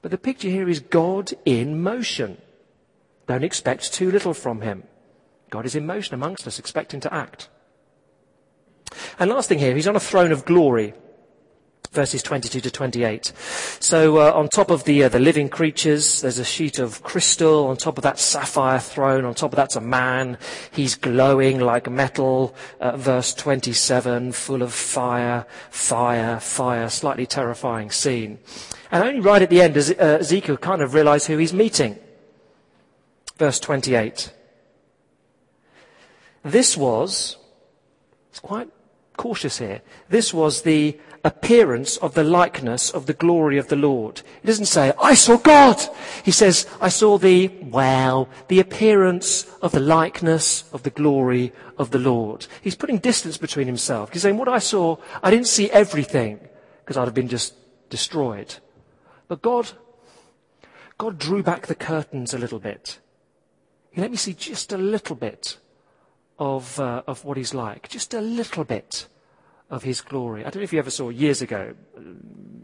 [0.03, 2.39] But the picture here is God in motion.
[3.27, 4.85] Don't expect too little from him.
[5.51, 7.49] God is in motion amongst us, expecting to act.
[9.19, 10.95] And last thing here, he's on a throne of glory
[11.97, 13.33] verses 22 to 28.
[13.81, 17.67] So uh, on top of the uh, the living creatures, there's a sheet of crystal.
[17.67, 19.25] On top of that sapphire throne.
[19.25, 20.39] On top of that's a man.
[20.71, 22.55] He's glowing like metal.
[22.81, 26.89] Uh, verse 27, full of fire, fire, fire.
[26.89, 28.39] Slightly terrifying scene.
[28.93, 31.99] And only right at the end does uh, Ezekiel kind of realize who he's meeting.
[33.39, 34.33] Verse 28.
[36.45, 37.39] This was,
[38.31, 38.69] it's quite
[39.17, 39.83] cautious here.
[40.09, 44.23] This was the appearance of the likeness of the glory of the Lord.
[44.41, 45.81] He doesn't say, I saw God.
[46.25, 51.91] He says, I saw the, well, the appearance of the likeness of the glory of
[51.91, 52.47] the Lord.
[52.63, 54.13] He's putting distance between himself.
[54.13, 56.39] He's saying, what I saw, I didn't see everything
[56.85, 57.55] because I'd have been just
[57.91, 58.55] destroyed.
[59.27, 59.73] But God,
[60.97, 63.01] God drew back the curtains a little bit.
[63.91, 65.59] He let me see just a little bit
[66.39, 67.89] of, uh, of what he's like.
[67.89, 69.07] Just a little bit
[69.71, 70.41] of his glory.
[70.41, 71.75] I don't know if you ever saw years ago,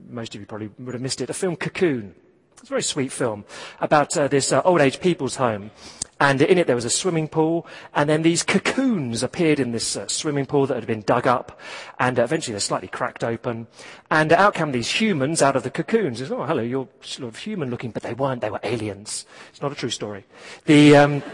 [0.08, 2.14] most of you probably would have missed it, a film Cocoon.
[2.52, 3.44] It's a very sweet film
[3.80, 5.72] about uh, this uh, old age people's home.
[6.20, 9.96] And in it there was a swimming pool, and then these cocoons appeared in this
[9.96, 11.58] uh, swimming pool that had been dug up,
[11.98, 13.66] and uh, eventually they're slightly cracked open,
[14.08, 16.20] and out come these humans out of the cocoons.
[16.20, 19.26] It's, oh, hello, you're sort of human looking, but they weren't, they were aliens.
[19.50, 20.24] It's not a true story.
[20.66, 21.22] The, um,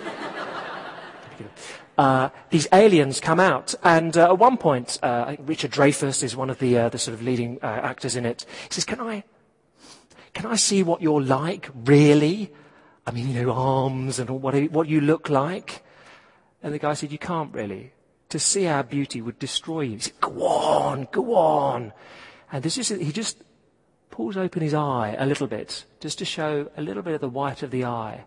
[1.98, 3.74] uh, these aliens come out.
[3.82, 6.88] And uh, at one point, uh, I think Richard Dreyfuss is one of the, uh,
[6.88, 8.46] the sort of leading uh, actors in it.
[8.68, 9.24] He says, "Can I,
[10.32, 12.52] can I see what you're like, really?
[13.04, 15.82] I mean, you know, arms and what what you look like."
[16.62, 17.92] And the guy said, "You can't really.
[18.30, 21.92] To see our beauty would destroy you." He said, "Go on, go on."
[22.52, 23.42] And this is he just
[24.10, 27.28] pulls open his eye a little bit, just to show a little bit of the
[27.28, 28.24] white of the eye.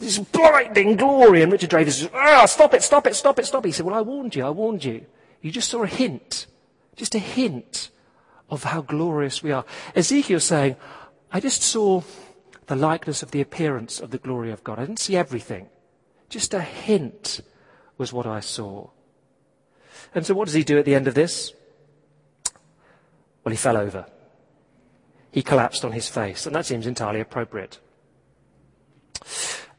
[0.00, 1.42] This blinding glory.
[1.42, 3.68] And Richard Dreyfuss says, ah, stop it, stop it, stop it, stop it.
[3.68, 5.04] He said, well, I warned you, I warned you.
[5.42, 6.46] You just saw a hint,
[6.96, 7.90] just a hint
[8.48, 9.64] of how glorious we are.
[9.94, 10.76] Ezekiel's saying,
[11.30, 12.02] I just saw
[12.66, 14.78] the likeness of the appearance of the glory of God.
[14.78, 15.68] I didn't see everything.
[16.28, 17.40] Just a hint
[17.98, 18.88] was what I saw.
[20.14, 21.52] And so what does he do at the end of this?
[23.44, 24.06] Well, he fell over.
[25.30, 27.78] He collapsed on his face, and that seems entirely appropriate.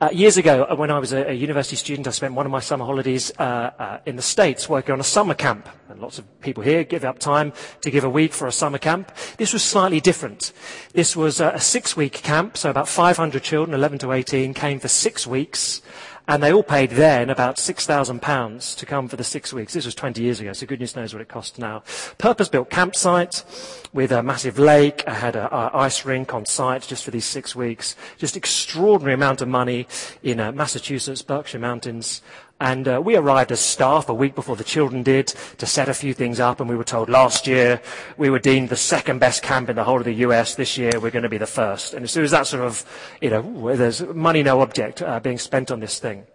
[0.01, 2.51] Uh, years ago, uh, when I was a, a, university student, I spent one of
[2.51, 5.69] my summer holidays uh, uh, in the States working on a summer camp.
[5.89, 8.79] And lots of people here give up time to give a week for a summer
[8.79, 9.11] camp.
[9.37, 10.53] This was slightly different.
[10.93, 15.27] This was a six-week camp, so about 500 children, 11 to 18, came for six
[15.27, 15.83] weeks.
[16.32, 19.74] And they all paid then about £6,000 to come for the six weeks.
[19.74, 21.84] This was 20 years ago, so goodness knows what it costs now.
[22.20, 23.44] Purpose-built campsite
[23.91, 25.04] with a massive lake.
[25.06, 27.98] I had an ice rink on site just for these six weeks.
[28.17, 29.89] Just extraordinary amount of money
[30.24, 32.22] in uh, Massachusetts, Berkshire Mountains.
[32.62, 35.95] And uh, we arrived as staff a week before the children did to set a
[35.95, 36.60] few things up.
[36.60, 37.82] And we were told last year
[38.17, 40.54] we were deemed the second best camp in the whole of the US.
[40.54, 41.95] This year we're going to be the first.
[41.95, 42.86] And as soon as that sort of,
[43.19, 46.26] you know, there's money no object uh, being spent on this thing.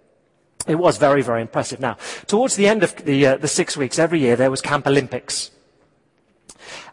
[0.67, 1.79] It was very, very impressive.
[1.79, 4.89] Now, towards the end of the, uh, the six weeks, every year there was Camp
[4.89, 5.53] Olympics.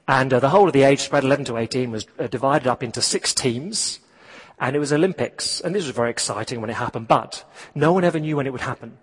[0.08, 2.84] And uh, the whole of the age spread 11 to 18 was uh, divided up
[2.84, 4.00] into six teams.
[4.60, 5.60] And it was Olympics.
[5.60, 7.08] And this was very exciting when it happened.
[7.08, 7.43] But
[7.74, 9.00] no one ever knew when it would happen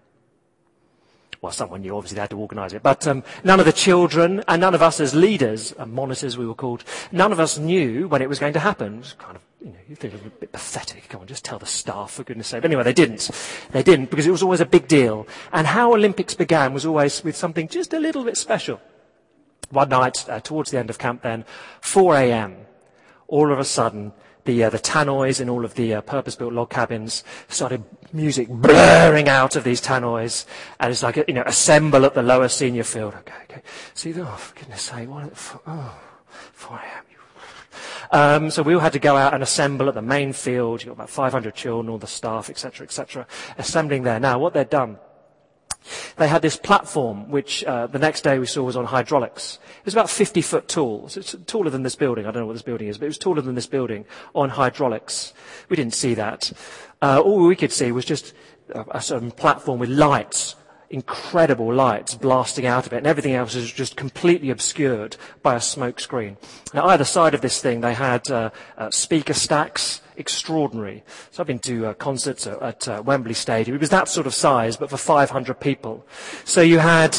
[1.42, 4.44] well, someone knew, obviously they had to organise it, but um, none of the children
[4.46, 8.06] and none of us as leaders, and monitors we were called, none of us knew
[8.08, 8.96] when it was going to happen.
[8.96, 11.08] It was kind of, you know, you a bit pathetic.
[11.08, 12.60] Come on, just tell the staff, for goodness sake.
[12.60, 13.30] But anyway, they didn't.
[13.72, 15.26] They didn't, because it was always a big deal.
[15.50, 18.78] And how Olympics began was always with something just a little bit special.
[19.70, 21.46] One night, uh, towards the end of camp then,
[21.80, 22.56] 4 a.m.,
[23.28, 24.12] all of a sudden,
[24.44, 29.28] the, uh, the tannoys in all of the uh, purpose-built log cabins started music blaring
[29.28, 30.46] out of these tannoys.
[30.78, 33.14] And it's like, you know, assemble at the lower senior field.
[33.14, 33.62] Okay, okay.
[33.94, 35.32] See, oh, for goodness sake, what,
[35.66, 36.00] oh,
[36.52, 37.04] 4 a.m.
[38.12, 40.82] Um, so we all had to go out and assemble at the main field.
[40.82, 43.26] You've got about 500 children, all the staff, etc., etc.,
[43.56, 44.18] assembling there.
[44.18, 44.98] Now, what they'd done
[46.16, 49.58] they had this platform, which uh, the next day we saw was on hydraulics.
[49.80, 51.08] It was about 50 foot tall.
[51.08, 52.26] So it's taller than this building.
[52.26, 54.50] I don't know what this building is, but it was taller than this building on
[54.50, 55.32] hydraulics.
[55.68, 56.52] We didn't see that.
[57.02, 58.34] Uh, all we could see was just
[58.74, 60.54] a, a certain platform with lights
[60.90, 65.60] incredible lights blasting out of it, and everything else is just completely obscured by a
[65.60, 66.36] smoke screen.
[66.74, 71.04] Now, either side of this thing, they had uh, uh, speaker stacks, extraordinary.
[71.30, 73.76] So I've been to uh, concerts at, at uh, Wembley Stadium.
[73.76, 76.04] It was that sort of size, but for 500 people.
[76.44, 77.16] So you had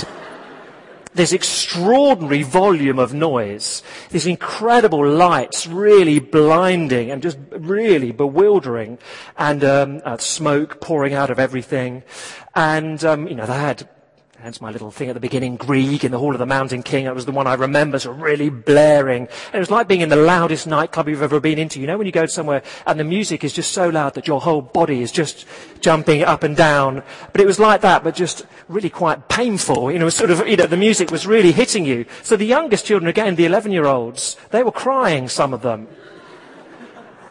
[1.14, 8.98] this extraordinary volume of noise, these incredible lights, really blinding and just really bewildering,
[9.38, 12.04] and um, uh, smoke pouring out of everything.
[12.56, 13.90] And, um, you know, they had
[14.44, 17.06] Hence my little thing at the beginning, Grieg in the Hall of the Mountain King.
[17.06, 19.28] It was the one I remember, of really blaring.
[19.28, 21.80] And it was like being in the loudest nightclub you've ever been into.
[21.80, 24.42] You know, when you go somewhere and the music is just so loud that your
[24.42, 25.46] whole body is just
[25.80, 27.04] jumping up and down.
[27.32, 29.92] But it was like that, but just really quite painful.
[29.92, 32.06] You know, sort of, you know, the music was really hitting you.
[32.24, 35.88] So the youngest children, again, the 11 year olds, they were crying, some of them.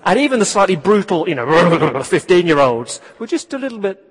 [0.05, 4.10] And even the slightly brutal, you know, 15 year olds were just a little bit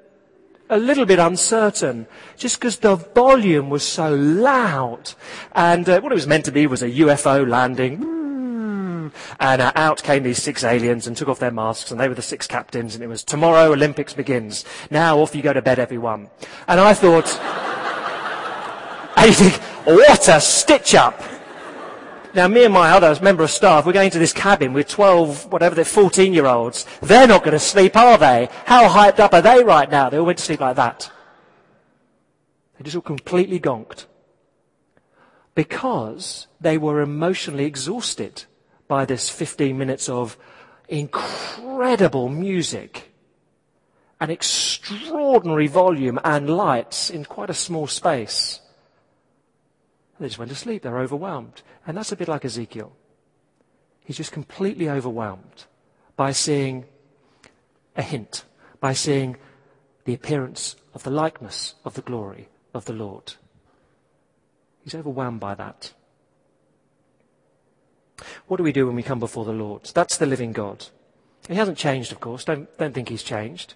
[0.70, 5.14] a little bit uncertain, just because the volume was so loud.
[5.54, 9.12] And uh, what it was meant to be was a UFO landing.
[9.40, 12.16] And uh, out came these six aliens and took off their masks, and they were
[12.16, 14.64] the six captains, and it was tomorrow Olympics begins.
[14.92, 16.30] Now off you go to bed, everyone.
[16.68, 17.30] And I thought,
[19.86, 21.20] what a stitch up.
[22.36, 25.52] Now, me and my other member of staff, we're going to this cabin with 12,
[25.52, 26.86] whatever they're, 14 year olds.
[27.02, 28.50] They're not going to sleep, are they?
[28.66, 30.10] How hyped up are they right now?
[30.10, 31.12] They all went to sleep like that.
[32.78, 34.06] They're just all completely gonked.
[35.56, 38.46] Because they were emotionally exhausted
[38.88, 40.38] by this 15 minutes of
[40.88, 43.12] incredible music
[44.20, 48.60] and extraordinary volume and lights in quite a small space.
[50.20, 50.84] They just went to sleep.
[50.84, 51.62] They're overwhelmed.
[51.88, 52.92] And that's a bit like Ezekiel.
[54.04, 55.66] He's just completely overwhelmed
[56.16, 56.86] by seeing
[57.96, 58.44] a hint,
[58.80, 59.38] by seeing
[60.06, 63.34] the appearance of the likeness of the glory of the Lord.
[64.84, 65.94] He's overwhelmed by that.
[68.48, 69.90] What do we do when we come before the Lord?
[69.94, 70.88] That's the living God.
[71.48, 72.44] He hasn't changed, of course.
[72.44, 73.76] Don't, don't think he's changed.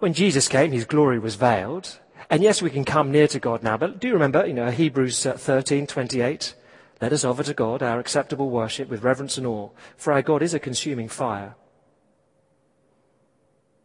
[0.00, 1.98] When Jesus came, his glory was veiled.
[2.30, 4.70] And yes, we can come near to God now, but do you remember, you know,
[4.70, 6.54] Hebrews uh, 13, 28?
[7.00, 10.42] Let us offer to God our acceptable worship with reverence and awe, for our God
[10.42, 11.54] is a consuming fire.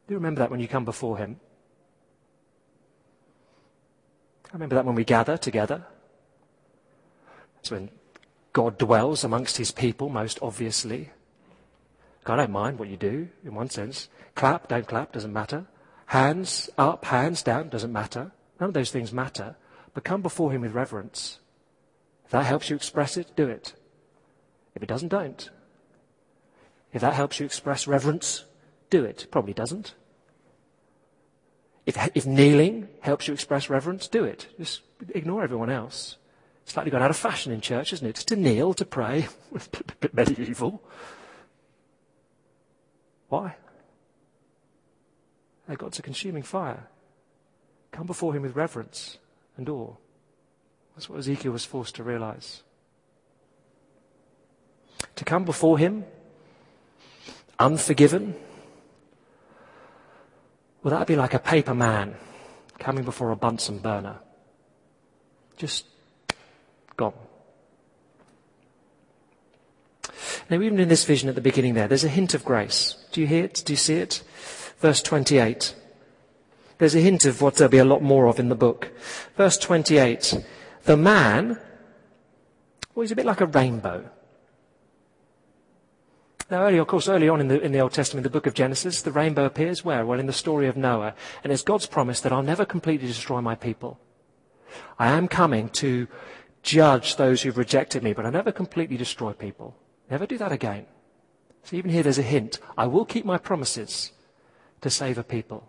[0.08, 1.40] Do you remember that when you come before Him?
[4.50, 5.86] I remember that when we gather together.
[7.60, 7.90] It's when
[8.52, 11.12] God dwells amongst His people, most obviously.
[12.26, 14.10] I don't mind what you do, in one sense.
[14.36, 15.66] Clap, don't clap, doesn't matter.
[16.14, 18.32] Hands up, hands down, doesn't matter.
[18.60, 19.56] None of those things matter.
[19.96, 21.40] But come before Him with reverence.
[22.26, 23.74] If that helps you express it, do it.
[24.76, 25.50] If it doesn't, don't.
[26.94, 28.46] If that helps you express reverence,
[28.92, 29.26] do it.
[29.32, 29.96] Probably doesn't.
[31.88, 34.46] If, if kneeling helps you express reverence, do it.
[34.60, 34.82] Just
[35.16, 36.18] ignore everyone else.
[36.62, 38.18] It's slightly gone out of fashion in church, isn't it?
[38.18, 39.30] To kneel, to pray.
[39.56, 40.80] A bit medieval.
[43.30, 43.56] Why?
[45.68, 46.88] God's to consuming fire.
[47.92, 49.18] Come before him with reverence
[49.58, 49.94] and awe.
[50.96, 52.64] That's what Ezekiel was forced to realize.
[55.16, 56.06] To come before him
[57.60, 58.36] unforgiven,
[60.84, 62.16] well, that'd be like a paper man
[62.80, 64.18] coming before a Bunsen burner.
[65.56, 65.86] Just
[66.98, 67.14] gone.
[70.50, 72.98] Now, even in this vision at the beginning there, there's a hint of grace.
[73.12, 73.64] Do you hear it?
[73.66, 74.24] Do you see it?
[74.84, 75.76] Verse 28.
[76.78, 78.92] There's a hint of what there'll be a lot more of in the book.
[79.38, 80.44] Verse 28.
[80.84, 81.58] The man,
[82.94, 84.10] well, he's a bit like a rainbow.
[86.52, 88.56] Now, early, of course, early on in the, in the Old Testament, the book of
[88.56, 90.06] Genesis, the rainbow appears where?
[90.06, 91.16] Well, in the story of Noah.
[91.46, 94.02] And it's God's promise that I'll never completely destroy my people.
[95.00, 96.10] I am coming to
[96.62, 99.78] judge those who've rejected me, but I never completely destroy people.
[100.12, 100.88] Never do that again.
[101.64, 102.60] So even here there's a hint.
[102.78, 104.12] I will keep my promises
[104.84, 105.68] to save a people.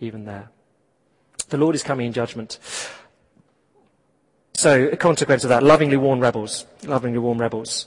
[0.00, 0.48] Even there.
[1.50, 2.58] The Lord is coming in judgment.
[4.54, 6.66] So, a consequence of that, lovingly warn rebels.
[6.84, 7.86] Lovingly warn rebels.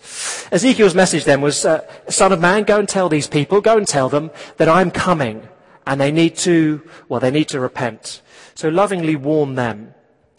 [0.51, 3.88] Ezekiel's message then was, uh, Son of man, go and tell these people, go and
[3.88, 5.47] tell them that I'm coming
[5.86, 8.22] and they need to, well, they need to repent.
[8.56, 9.93] So lovingly warn them.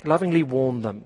[0.05, 1.05] Lovingly warn them.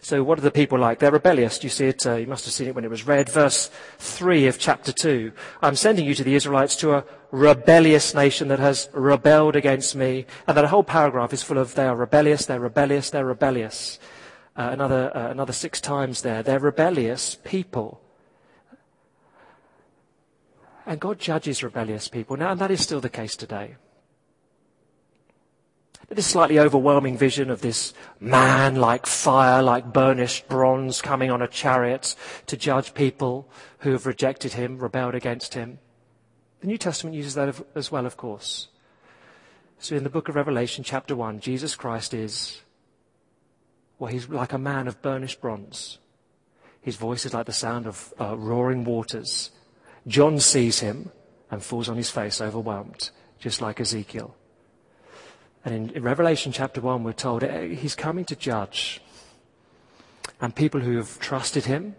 [0.00, 0.98] So what are the people like?
[0.98, 1.62] They're rebellious.
[1.62, 2.06] You see it?
[2.06, 3.28] Uh, you must have seen it when it was read.
[3.28, 5.32] Verse 3 of chapter 2.
[5.62, 10.26] I'm sending you to the Israelites to a rebellious nation that has rebelled against me.
[10.46, 13.98] And that whole paragraph is full of they are rebellious, they're rebellious, they're rebellious.
[14.56, 16.42] Uh, another, uh, another six times there.
[16.42, 18.00] They're rebellious people.
[20.86, 22.36] And God judges rebellious people.
[22.36, 23.76] Now, and that is still the case today.
[26.08, 31.48] This slightly overwhelming vision of this man like fire, like burnished bronze coming on a
[31.48, 32.14] chariot
[32.46, 33.48] to judge people
[33.78, 35.78] who have rejected him, rebelled against him.
[36.60, 38.68] The New Testament uses that as well, of course.
[39.78, 42.60] So in the book of Revelation, chapter 1, Jesus Christ is,
[43.98, 45.98] well, he's like a man of burnished bronze.
[46.80, 49.50] His voice is like the sound of uh, roaring waters.
[50.06, 51.10] John sees him
[51.50, 54.36] and falls on his face overwhelmed, just like Ezekiel.
[55.64, 59.00] And in, Revelation chapter 1, we're told eh, he's coming to judge.
[60.40, 61.96] And people who have trusted him,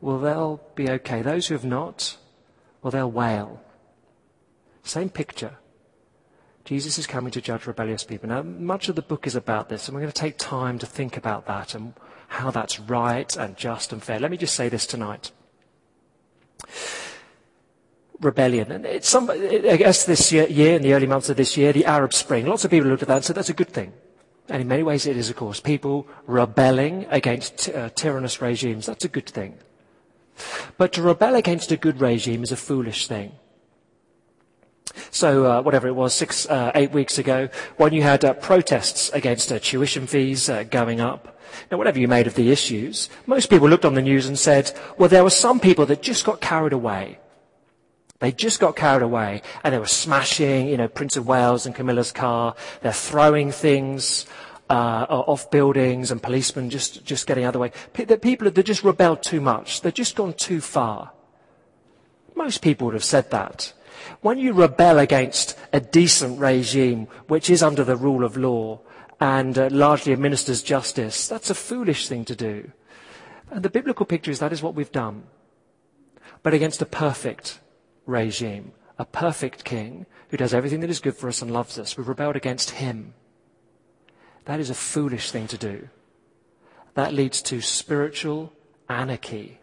[0.00, 1.22] well, they'll be okay.
[1.22, 2.16] Those who have not,
[2.82, 3.60] well, they'll wail.
[4.82, 5.58] Same picture.
[6.64, 8.28] Jesus is coming to judge rebellious people.
[8.28, 10.86] Now, much of the book is about this, and we're going to take time to
[10.86, 11.94] think about that and
[12.28, 14.18] how that's right and just and fair.
[14.18, 15.32] Let me just say this tonight
[18.20, 18.72] rebellion.
[18.72, 21.72] And it's some, I guess this year, year, in the early months of this year,
[21.72, 23.92] the Arab Spring, lots of people looked at that and said that's a good thing.
[24.48, 25.60] And in many ways it is, of course.
[25.60, 29.58] People rebelling against uh, tyrannous regimes, that's a good thing.
[30.76, 33.32] But to rebel against a good regime is a foolish thing.
[35.10, 39.08] So, uh, whatever it was, six, uh, eight weeks ago, when you had uh, protests
[39.10, 41.38] against uh, tuition fees uh, going up,
[41.70, 44.72] now, whatever you made of the issues, most people looked on the news and said,
[44.98, 47.18] well, there were some people that just got carried away.
[48.20, 51.74] They just got carried away and they were smashing, you know, Prince of Wales and
[51.74, 52.54] Camilla's car.
[52.82, 54.26] They're throwing things
[54.68, 57.72] uh, off buildings and policemen just, just getting out of the way.
[57.94, 59.80] The people that just rebelled too much.
[59.80, 61.12] They've just gone too far.
[62.36, 63.72] Most people would have said that.
[64.20, 68.80] When you rebel against a decent regime which is under the rule of law
[69.18, 72.70] and uh, largely administers justice, that's a foolish thing to do.
[73.50, 75.22] And the biblical picture is that is what we've done.
[76.42, 77.60] But against a perfect
[78.10, 81.96] regime, a perfect king who does everything that is good for us and loves us.
[81.96, 83.14] We've rebelled against him.
[84.44, 85.88] That is a foolish thing to do.
[86.94, 88.52] That leads to spiritual
[88.88, 89.60] anarchy.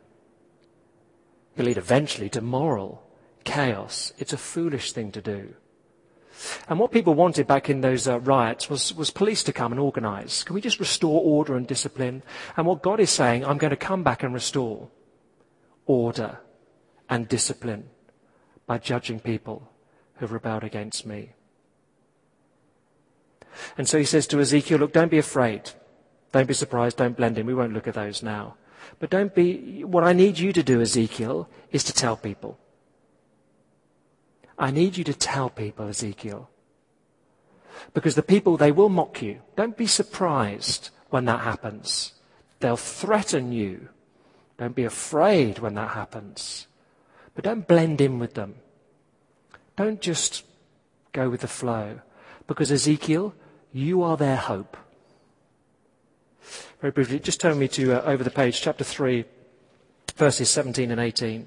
[1.55, 3.03] It leads eventually to moral
[3.43, 4.13] chaos.
[4.17, 5.53] It's a foolish thing to do.
[6.69, 9.79] And what people wanted back in those uh, riots was, was police to come and
[9.79, 10.43] organize.
[10.43, 12.21] Can we just restore order and discipline?
[12.55, 14.89] And what God is saying, I'm going to come back and restore
[15.85, 16.39] order
[17.09, 17.89] and discipline
[18.67, 19.71] by judging people
[20.17, 21.31] who've rebelled against me.
[23.77, 25.71] And so he says to Ezekiel, look, don't be afraid.
[26.31, 26.97] Don't be surprised.
[26.97, 27.47] Don't blend in.
[27.47, 28.55] We won't look at those now.
[28.99, 32.59] But don't be, what I need you to do, Ezekiel, is to tell people.
[34.59, 36.49] I need you to tell people, Ezekiel.
[37.93, 39.41] Because the people, they will mock you.
[39.55, 42.13] Don't be surprised when that happens.
[42.59, 43.89] They'll threaten you.
[44.57, 46.67] Don't be afraid when that happens.
[47.37, 48.55] But don't blend in with them.
[49.75, 50.43] Don't just
[51.13, 52.01] go with the flow.
[52.47, 53.35] Because Ezekiel,
[53.71, 54.75] you are their hope.
[56.81, 59.23] Very briefly, just turn me to uh, over the page, chapter 3,
[60.15, 61.45] verses 17 and 18.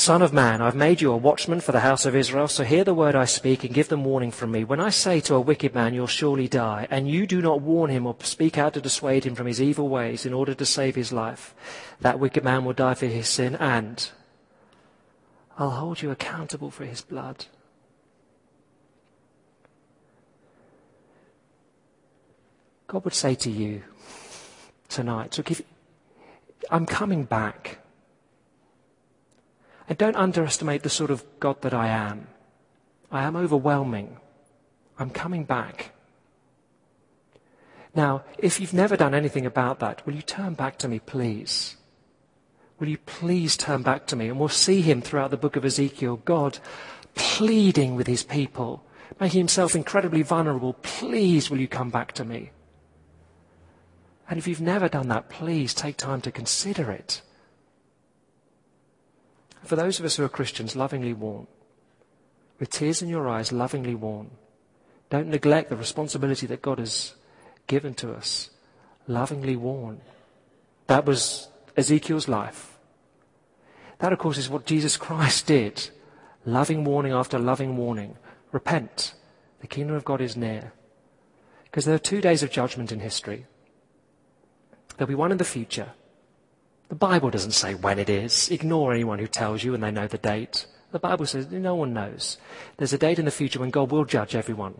[0.00, 2.84] Son of man, I've made you a watchman for the house of Israel, so hear
[2.84, 4.64] the word I speak and give them warning from me.
[4.64, 7.90] When I say to a wicked man, you'll surely die, and you do not warn
[7.90, 10.94] him or speak out to dissuade him from his evil ways in order to save
[10.94, 11.54] his life,
[12.00, 14.10] that wicked man will die for his sin, and
[15.58, 17.44] I'll hold you accountable for his blood.
[22.86, 23.82] God would say to you
[24.88, 25.60] tonight, look, if,
[26.70, 27.79] I'm coming back.
[29.90, 32.28] And don't underestimate the sort of God that I am.
[33.10, 34.18] I am overwhelming.
[35.00, 35.90] I'm coming back.
[37.92, 41.76] Now, if you've never done anything about that, will you turn back to me, please?
[42.78, 44.28] Will you please turn back to me?
[44.28, 46.60] And we'll see him throughout the book of Ezekiel, God
[47.16, 48.84] pleading with his people,
[49.18, 50.74] making himself incredibly vulnerable.
[50.74, 52.52] Please, will you come back to me?
[54.28, 57.22] And if you've never done that, please take time to consider it.
[59.62, 61.46] For those of us who are Christians, lovingly warn.
[62.58, 64.30] With tears in your eyes, lovingly warn.
[65.08, 67.14] Don't neglect the responsibility that God has
[67.66, 68.50] given to us.
[69.06, 70.00] Lovingly warn.
[70.86, 72.78] That was Ezekiel's life.
[73.98, 75.90] That, of course, is what Jesus Christ did.
[76.44, 78.16] Loving warning after loving warning.
[78.52, 79.14] Repent.
[79.60, 80.72] The kingdom of God is near.
[81.64, 83.46] Because there are two days of judgment in history.
[84.96, 85.92] There'll be one in the future.
[86.90, 88.50] The Bible doesn't say when it is.
[88.50, 90.66] Ignore anyone who tells you and they know the date.
[90.90, 92.36] The Bible says no one knows.
[92.76, 94.74] There's a date in the future when God will judge everyone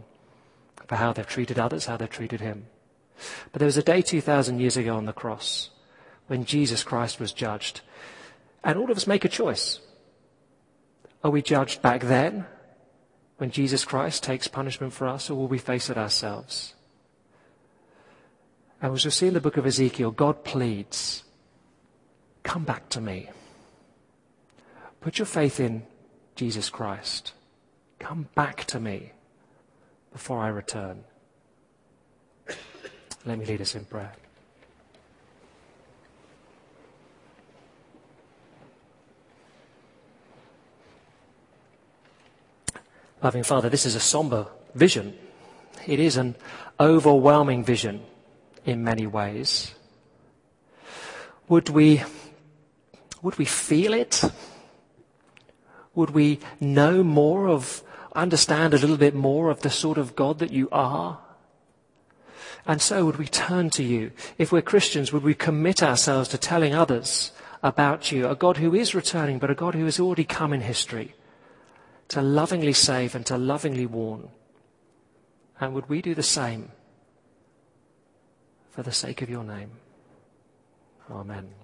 [0.89, 2.67] for how they've treated others, how they've treated Him.
[3.53, 5.71] But there was a day 2,000 years ago on the cross
[6.27, 7.81] when Jesus Christ was judged.
[8.65, 9.79] And all of us make a choice.
[11.23, 12.45] Are we judged back then
[13.37, 16.75] when Jesus Christ takes punishment for us, or will we face it ourselves?
[18.83, 21.23] And as we see in the book of Ezekiel, God pleads
[22.43, 23.29] Come back to me.
[25.01, 25.83] Put your faith in
[26.37, 27.33] Jesus Christ.
[27.99, 29.13] Come back to me
[30.13, 31.05] before I return.
[33.25, 34.13] Let me lead us in prayer.
[43.23, 45.15] Loving Father, this is a somber vision.
[45.87, 46.37] It is an
[46.79, 48.03] overwhelming vision
[48.65, 49.75] in many ways.
[51.49, 52.03] Would we
[53.23, 54.23] would we feel it?
[55.95, 57.83] Would we know more of,
[58.15, 61.19] understand a little bit more of the sort of God that you are?
[62.67, 64.13] And so would we turn to you?
[64.39, 68.75] If we're Christians, would we commit ourselves to telling others about you, a God who
[68.75, 71.15] is returning, but a God who has already come in history
[72.09, 74.29] to lovingly save and to lovingly warn?
[75.61, 76.71] And would we do the same
[78.71, 79.73] for the sake of your name?
[81.11, 81.60] Amen.